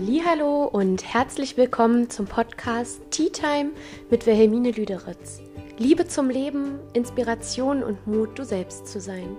[0.00, 3.72] Hallo und herzlich willkommen zum Podcast Tea Time
[4.10, 5.40] mit Wilhelmine Lüderitz.
[5.76, 9.36] Liebe zum Leben, Inspiration und Mut, du selbst zu sein.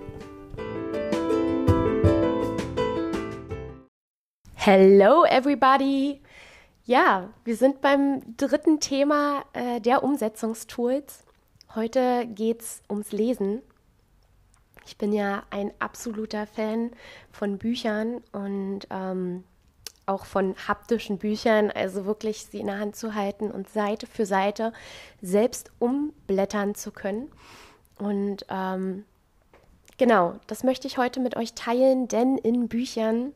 [4.54, 6.20] Hello everybody!
[6.84, 11.24] Ja, wir sind beim dritten Thema äh, der Umsetzungstools.
[11.74, 13.62] Heute geht es ums Lesen.
[14.84, 16.90] Ich bin ja ein absoluter Fan
[17.30, 19.44] von Büchern und ähm,
[20.06, 24.26] auch von haptischen Büchern, also wirklich sie in der Hand zu halten und Seite für
[24.26, 24.72] Seite
[25.20, 27.30] selbst umblättern zu können.
[27.98, 29.04] Und ähm,
[29.98, 33.32] genau, das möchte ich heute mit euch teilen, denn in Büchern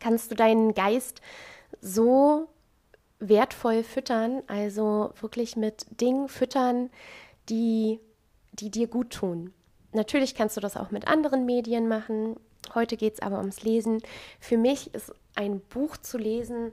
[0.00, 1.20] kannst du deinen Geist
[1.80, 2.48] so
[3.20, 6.90] wertvoll füttern, also wirklich mit Dingen füttern,
[7.48, 8.00] die,
[8.52, 9.52] die dir gut tun.
[9.92, 12.36] Natürlich kannst du das auch mit anderen Medien machen.
[12.74, 14.00] Heute geht es aber ums Lesen.
[14.40, 16.72] Für mich ist ein Buch zu lesen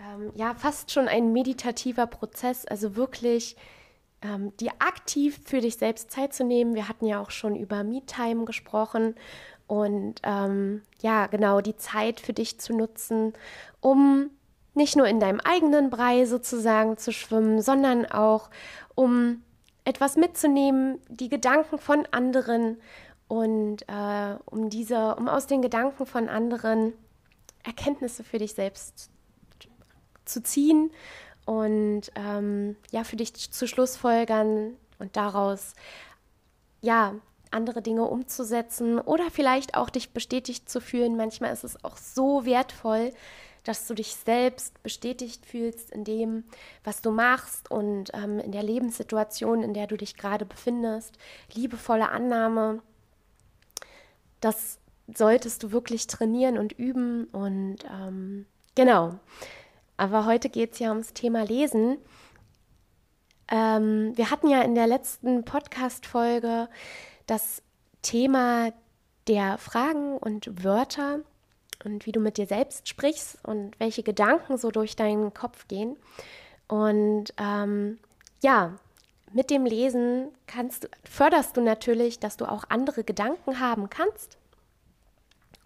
[0.00, 3.56] ähm, ja fast schon ein meditativer Prozess, also wirklich
[4.22, 6.74] ähm, dir aktiv für dich selbst Zeit zu nehmen.
[6.74, 9.14] Wir hatten ja auch schon über Me-Time gesprochen
[9.66, 13.32] und ähm, ja, genau die Zeit für dich zu nutzen,
[13.80, 14.30] um
[14.74, 18.50] nicht nur in deinem eigenen Brei sozusagen zu schwimmen, sondern auch
[18.94, 19.42] um
[19.84, 22.76] etwas mitzunehmen, die Gedanken von anderen
[23.30, 26.94] und äh, um diese, um aus den Gedanken von anderen
[27.62, 29.08] Erkenntnisse für dich selbst
[30.24, 30.90] zu ziehen
[31.46, 35.74] und ähm, ja, für dich zu Schlussfolgern und daraus
[36.80, 37.14] ja,
[37.52, 41.16] andere Dinge umzusetzen oder vielleicht auch dich bestätigt zu fühlen.
[41.16, 43.12] Manchmal ist es auch so wertvoll,
[43.62, 46.42] dass du dich selbst bestätigt fühlst in dem,
[46.82, 51.16] was du machst und ähm, in der Lebenssituation, in der du dich gerade befindest.
[51.54, 52.82] Liebevolle Annahme.
[54.40, 54.78] Das
[55.14, 57.24] solltest du wirklich trainieren und üben.
[57.26, 59.18] Und ähm, genau.
[59.96, 61.98] Aber heute geht es ja ums Thema Lesen.
[63.48, 66.68] Ähm, wir hatten ja in der letzten Podcast-Folge
[67.26, 67.62] das
[68.02, 68.72] Thema
[69.26, 71.20] der Fragen und Wörter
[71.84, 75.96] und wie du mit dir selbst sprichst und welche Gedanken so durch deinen Kopf gehen.
[76.68, 77.98] Und ähm,
[78.42, 78.78] ja,
[79.32, 84.38] mit dem Lesen kannst, förderst du natürlich, dass du auch andere Gedanken haben kannst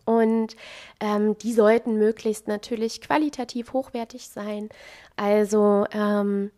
[0.04, 0.56] und
[1.00, 4.68] ähm, die sollten möglichst natürlich qualitativ hochwertig sein.
[5.16, 6.50] Also ähm,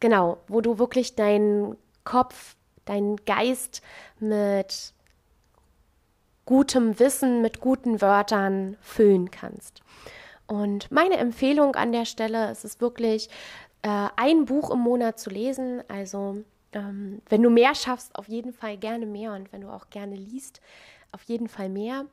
[0.00, 3.82] genau, wo du wirklich deinen Kopf, deinen Geist
[4.18, 4.92] mit
[6.46, 9.80] gutem Wissen, mit guten Wörtern füllen kannst.
[10.46, 13.30] Und meine Empfehlung an der Stelle ist es wirklich,
[13.84, 15.82] äh, ein Buch im Monat zu lesen.
[15.88, 19.34] Also ähm, wenn du mehr schaffst, auf jeden Fall gerne mehr.
[19.34, 20.60] Und wenn du auch gerne liest,
[21.12, 22.06] auf jeden Fall mehr.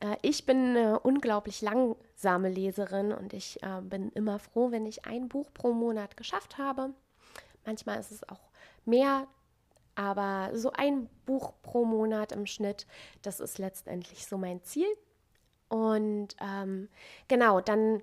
[0.00, 5.06] Äh, ich bin eine unglaublich langsame Leserin und ich äh, bin immer froh, wenn ich
[5.06, 6.90] ein Buch pro Monat geschafft habe.
[7.64, 8.50] Manchmal ist es auch
[8.84, 9.26] mehr,
[9.94, 12.86] aber so ein Buch pro Monat im Schnitt,
[13.22, 14.88] das ist letztendlich so mein Ziel.
[15.68, 16.88] Und ähm,
[17.28, 18.02] genau, dann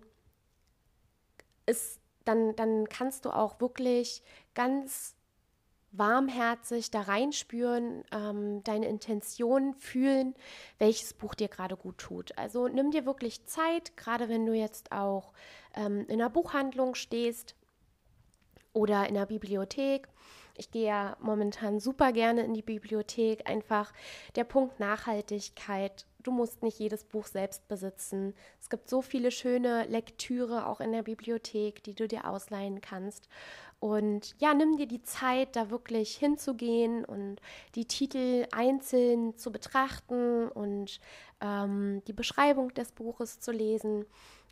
[1.68, 4.22] ist, dann, dann kannst du auch wirklich
[4.54, 5.16] ganz
[5.92, 10.36] warmherzig da reinspüren, ähm, deine Intention fühlen,
[10.80, 12.38] welches Buch dir gerade gut tut.
[12.38, 15.34] Also nimm dir wirklich Zeit, gerade wenn du jetzt auch
[15.76, 17.56] ähm, in einer Buchhandlung stehst
[18.74, 20.08] oder in der Bibliothek.
[20.58, 23.50] Ich gehe ja momentan super gerne in die Bibliothek.
[23.50, 23.94] Einfach
[24.36, 26.06] der Punkt Nachhaltigkeit.
[26.24, 28.34] Du musst nicht jedes Buch selbst besitzen.
[28.60, 33.28] Es gibt so viele schöne Lektüre auch in der Bibliothek, die du dir ausleihen kannst.
[33.80, 37.42] Und ja, nimm dir die Zeit, da wirklich hinzugehen und
[37.74, 41.00] die Titel einzeln zu betrachten und
[41.42, 44.06] ähm, die Beschreibung des Buches zu lesen.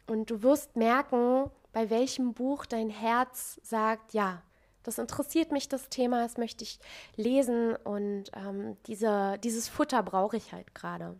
[0.07, 4.41] Und du wirst merken, bei welchem Buch dein Herz sagt, ja,
[4.81, 6.79] das interessiert mich, das Thema, das möchte ich
[7.15, 11.19] lesen und ähm, diese, dieses Futter brauche ich halt gerade.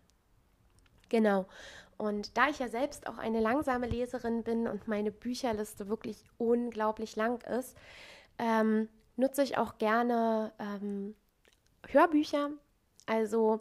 [1.09, 1.45] Genau.
[1.97, 7.17] Und da ich ja selbst auch eine langsame Leserin bin und meine Bücherliste wirklich unglaublich
[7.17, 7.75] lang ist,
[8.37, 11.13] ähm, nutze ich auch gerne ähm,
[11.89, 12.51] Hörbücher.
[13.05, 13.59] Also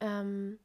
[0.00, 0.58] ähm,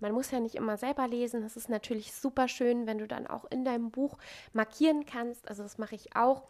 [0.00, 1.42] man muss ja nicht immer selber lesen.
[1.44, 4.18] Es ist natürlich super schön, wenn du dann auch in deinem Buch
[4.52, 5.48] markieren kannst.
[5.48, 6.48] Also das mache ich auch.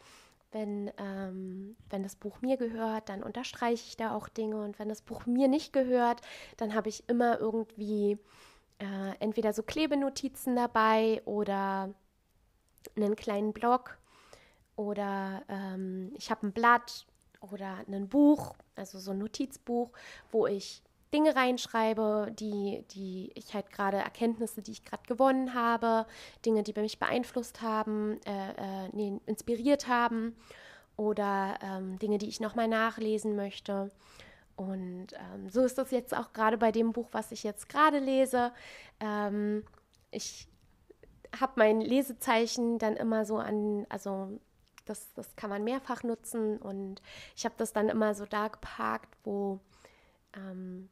[0.50, 4.62] Wenn, ähm, wenn das Buch mir gehört, dann unterstreiche ich da auch Dinge.
[4.62, 6.22] Und wenn das Buch mir nicht gehört,
[6.56, 8.18] dann habe ich immer irgendwie
[8.78, 11.94] äh, entweder so Klebenotizen dabei oder
[12.96, 13.98] einen kleinen Blog
[14.76, 17.06] oder ähm, ich habe ein Blatt
[17.40, 19.90] oder ein Buch, also so ein Notizbuch,
[20.30, 20.82] wo ich
[21.12, 26.06] Dinge reinschreibe, die, die ich halt gerade Erkenntnisse, die ich gerade gewonnen habe,
[26.44, 28.50] Dinge, die mich beeinflusst haben, äh,
[28.84, 30.36] äh, nee, inspiriert haben
[30.96, 33.90] oder ähm, Dinge, die ich nochmal nachlesen möchte.
[34.58, 38.00] Und ähm, so ist das jetzt auch gerade bei dem Buch, was ich jetzt gerade
[38.00, 38.50] lese.
[38.98, 39.64] Ähm,
[40.10, 40.48] ich
[41.40, 44.40] habe mein Lesezeichen dann immer so an, also
[44.84, 47.00] das, das kann man mehrfach nutzen und
[47.36, 49.60] ich habe das dann immer so da geparkt, wo,
[50.34, 50.88] ähm,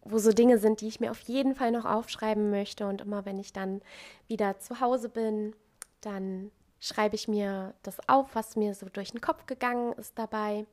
[0.00, 2.86] wo so Dinge sind, die ich mir auf jeden Fall noch aufschreiben möchte.
[2.86, 3.82] Und immer wenn ich dann
[4.26, 5.54] wieder zu Hause bin,
[6.00, 10.64] dann schreibe ich mir das auf, was mir so durch den Kopf gegangen ist dabei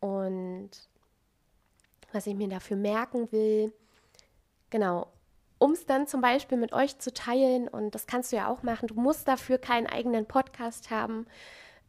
[0.00, 0.70] und
[2.14, 3.72] was ich mir dafür merken will.
[4.70, 5.08] Genau,
[5.58, 7.68] um es dann zum Beispiel mit euch zu teilen.
[7.68, 8.88] Und das kannst du ja auch machen.
[8.88, 11.26] Du musst dafür keinen eigenen Podcast haben.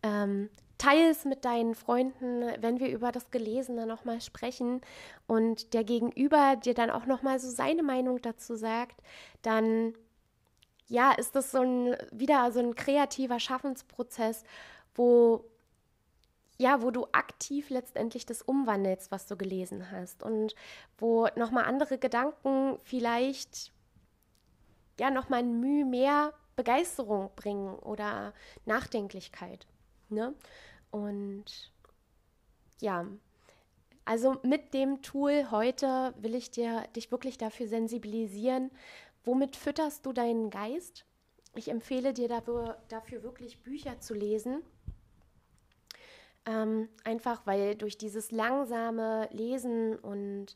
[0.04, 4.82] Ähm, teile es mit deinen Freunden, wenn wir über das Gelesene nochmal sprechen
[5.28, 9.02] und der Gegenüber dir dann auch nochmal so seine Meinung dazu sagt,
[9.42, 9.94] dann
[10.88, 14.44] ja, ist das so ein wieder so ein kreativer Schaffensprozess,
[14.94, 15.46] wo
[16.58, 20.56] ja, wo du aktiv letztendlich das umwandelst, was du gelesen hast und
[20.98, 23.74] wo nochmal andere Gedanken vielleicht
[25.00, 28.34] ja nochmal ein Mühe mehr Begeisterung bringen oder
[28.66, 29.68] Nachdenklichkeit.
[30.08, 30.34] Ne?
[30.92, 31.74] Und
[32.80, 33.06] ja,
[34.06, 38.72] also mit dem Tool heute will ich dir dich wirklich dafür sensibilisieren,
[39.26, 41.06] womit fütterst du deinen Geist?
[41.56, 44.62] Ich empfehle dir dafür, dafür wirklich Bücher zu lesen
[46.46, 50.56] ähm, einfach weil durch dieses langsame Lesen und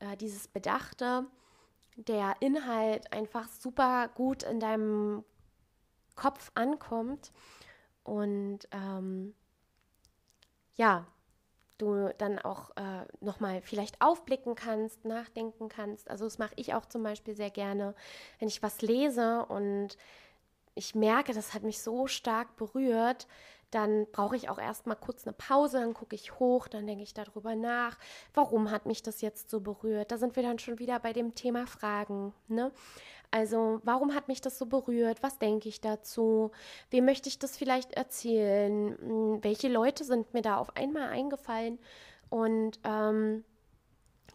[0.00, 1.26] äh, dieses Bedachte
[1.96, 5.24] der Inhalt einfach super gut in deinem
[6.14, 7.32] Kopf ankommt
[8.04, 9.34] und ähm,
[10.76, 11.06] ja,
[11.78, 16.08] du dann auch äh, nochmal vielleicht aufblicken kannst, nachdenken kannst.
[16.10, 17.94] Also das mache ich auch zum Beispiel sehr gerne,
[18.38, 19.96] wenn ich was lese und
[20.74, 23.26] ich merke, das hat mich so stark berührt,
[23.76, 27.12] dann brauche ich auch erstmal kurz eine Pause, dann gucke ich hoch, dann denke ich
[27.12, 27.98] darüber nach,
[28.32, 30.10] warum hat mich das jetzt so berührt?
[30.10, 32.32] Da sind wir dann schon wieder bei dem Thema Fragen.
[32.48, 32.72] Ne?
[33.30, 35.22] Also, warum hat mich das so berührt?
[35.22, 36.52] Was denke ich dazu?
[36.90, 38.96] Wem möchte ich das vielleicht erzählen?
[38.98, 41.78] Hm, welche Leute sind mir da auf einmal eingefallen?
[42.30, 43.44] Und ähm,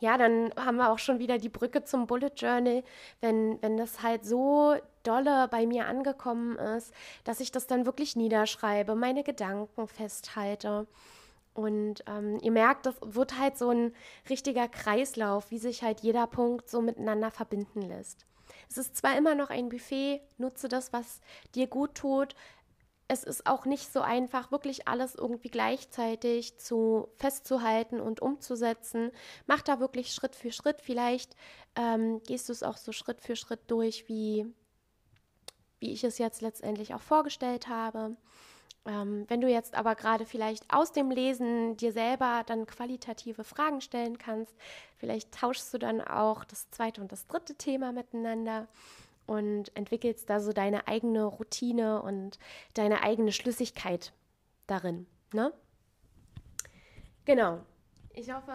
[0.01, 2.83] ja, dann haben wir auch schon wieder die Brücke zum Bullet Journal,
[3.21, 6.91] wenn, wenn das halt so dolle bei mir angekommen ist,
[7.23, 10.87] dass ich das dann wirklich niederschreibe, meine Gedanken festhalte.
[11.53, 13.93] Und ähm, ihr merkt, das wird halt so ein
[14.27, 18.25] richtiger Kreislauf, wie sich halt jeder Punkt so miteinander verbinden lässt.
[18.69, 21.21] Es ist zwar immer noch ein Buffet, nutze das, was
[21.53, 22.35] dir gut tut,
[23.11, 29.11] es ist auch nicht so einfach, wirklich alles irgendwie gleichzeitig zu festzuhalten und umzusetzen.
[29.47, 30.79] Mach da wirklich Schritt für Schritt.
[30.79, 31.35] Vielleicht
[31.75, 34.45] ähm, gehst du es auch so Schritt für Schritt durch, wie,
[35.79, 38.15] wie ich es jetzt letztendlich auch vorgestellt habe.
[38.85, 43.81] Ähm, wenn du jetzt aber gerade vielleicht aus dem Lesen dir selber dann qualitative Fragen
[43.81, 44.55] stellen kannst,
[44.95, 48.69] vielleicht tauschst du dann auch das zweite und das dritte Thema miteinander
[49.25, 52.39] und entwickelst da so deine eigene Routine und
[52.73, 54.13] deine eigene Schlüssigkeit
[54.67, 55.07] darin.
[55.33, 55.53] Ne?
[57.25, 57.61] Genau.
[58.13, 58.51] Ich hoffe,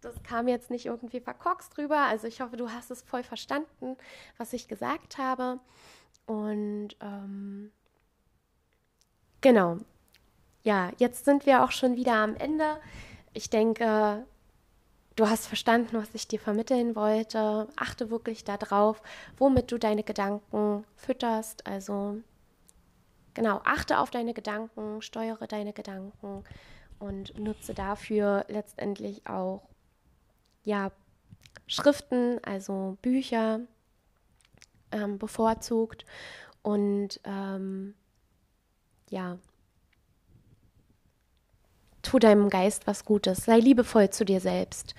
[0.00, 1.98] das kam jetzt nicht irgendwie verkorkst drüber.
[1.98, 3.96] Also ich hoffe, du hast es voll verstanden,
[4.36, 5.60] was ich gesagt habe.
[6.26, 7.72] Und ähm,
[9.40, 9.78] genau.
[10.62, 12.80] Ja, jetzt sind wir auch schon wieder am Ende.
[13.32, 14.26] Ich denke,
[15.16, 17.68] du hast verstanden, was ich dir vermitteln wollte.
[17.76, 19.02] Achte wirklich darauf,
[19.38, 21.66] womit du deine Gedanken fütterst.
[21.66, 22.20] Also
[23.34, 26.44] genau, achte auf deine Gedanken, steuere deine Gedanken
[26.98, 29.62] und nutze dafür letztendlich auch
[30.64, 30.92] ja
[31.66, 33.60] Schriften, also Bücher
[34.92, 36.04] ähm, bevorzugt
[36.62, 37.94] und ähm,
[39.10, 39.38] ja
[42.06, 44.94] tu deinem Geist was Gutes, sei liebevoll zu dir selbst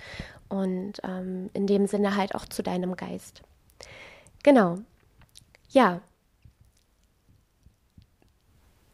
[0.49, 3.41] und ähm, in dem Sinne halt auch zu deinem Geist.
[4.43, 4.77] Genau.
[5.69, 6.01] Ja.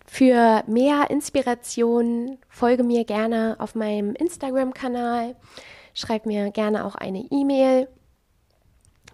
[0.05, 5.36] Für mehr Inspiration folge mir gerne auf meinem Instagram-Kanal.
[5.96, 7.88] Schreib mir gerne auch eine E-Mail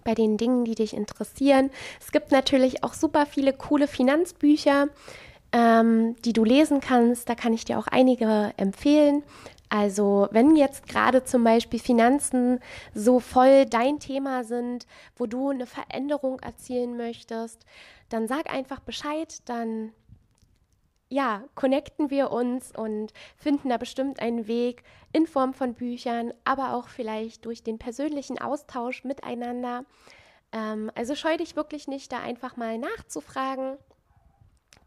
[0.04, 1.72] bei den Dingen, die dich interessieren.
[2.02, 4.88] Es gibt natürlich auch super viele coole Finanzbücher
[5.52, 7.30] ähm, die du lesen kannst.
[7.30, 9.24] Da kann ich dir auch einige empfehlen.
[9.70, 12.60] Also wenn jetzt gerade zum Beispiel Finanzen
[12.96, 17.66] so voll dein Thema sind, wo du eine Veränderung erzielen möchtest,
[18.10, 19.92] dann sag einfach Bescheid, dann
[21.10, 26.76] ja, connecten wir uns und finden da bestimmt einen Weg in Form von Büchern, aber
[26.76, 29.86] auch vielleicht durch den persönlichen Austausch miteinander.
[30.52, 33.78] Ähm, also scheu dich wirklich nicht, da einfach mal nachzufragen.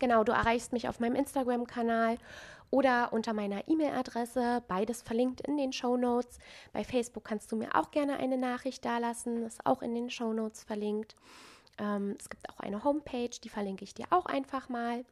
[0.03, 2.19] Genau, du erreichst mich auf meinem Instagram-Kanal
[2.71, 6.41] oder unter meiner E-Mail-Adresse, beides verlinkt in den Show Notes.
[6.73, 10.33] Bei Facebook kannst du mir auch gerne eine Nachricht dalassen, ist auch in den Show
[10.33, 11.15] Notes verlinkt.
[11.79, 15.05] Ähm, es gibt auch eine Homepage, die verlinke ich dir auch einfach mal.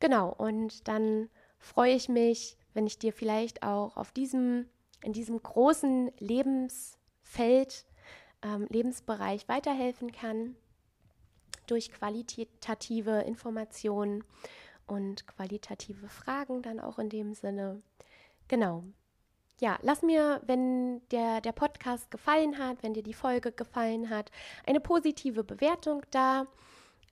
[0.00, 4.68] Genau, und dann freue ich mich, wenn ich dir vielleicht auch auf diesem,
[5.02, 7.86] in diesem großen Lebensfeld,
[8.42, 10.56] ähm, Lebensbereich weiterhelfen kann
[11.66, 14.24] durch qualitative Informationen
[14.86, 17.82] und qualitative Fragen dann auch in dem Sinne.
[18.48, 18.84] Genau.
[19.58, 24.30] Ja, lass mir, wenn der, der Podcast gefallen hat, wenn dir die Folge gefallen hat,
[24.66, 26.46] eine positive Bewertung da.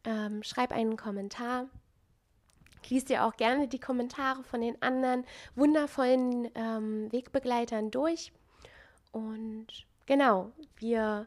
[0.04, 1.66] Ähm, schreib einen Kommentar.
[2.90, 8.30] Lies dir auch gerne die Kommentare von den anderen wundervollen ähm, Wegbegleitern durch.
[9.11, 11.26] Und genau, wir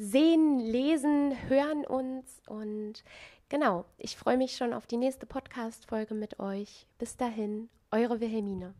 [0.00, 3.04] sehen, lesen, hören uns und
[3.50, 6.86] genau, ich freue mich schon auf die nächste Podcast-Folge mit euch.
[6.98, 8.72] Bis dahin, eure Wilhelmine.